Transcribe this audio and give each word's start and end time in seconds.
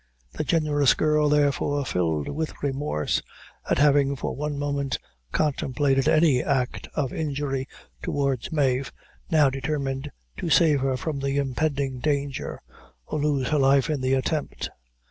The 0.33 0.43
generous 0.43 0.95
girl, 0.95 1.29
therefore, 1.29 1.85
filled 1.85 2.27
with 2.27 2.63
remorse 2.63 3.21
at 3.69 3.77
having, 3.77 4.15
for 4.15 4.35
one 4.35 4.57
moment, 4.57 4.97
contemplated 5.31 6.07
any 6.09 6.43
act 6.43 6.87
of 6.95 7.13
injury 7.13 7.67
towards 8.01 8.51
Mave, 8.51 8.91
now 9.29 9.51
determined 9.51 10.09
to 10.37 10.49
save 10.49 10.79
her 10.79 10.97
from 10.97 11.19
the 11.19 11.37
impending 11.37 11.99
danger, 11.99 12.63
or 13.05 13.19
lose 13.19 13.49
her 13.49 13.59
life 13.59 13.91
in 13.91 14.01
the 14.01 14.15
attempt. 14.15 14.71